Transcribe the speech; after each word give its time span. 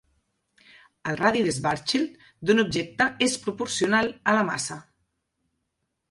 El 1.09 1.17
radi 1.17 1.41
de 1.47 1.51
Schwarzschild 1.57 2.15
d'un 2.49 2.61
objecte 2.63 3.07
és 3.25 3.35
proporcional 3.43 4.09
a 4.33 4.35
la 4.39 4.47
massa. 4.49 4.79